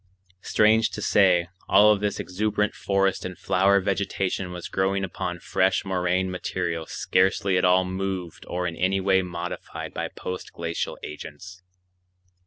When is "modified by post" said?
9.21-10.53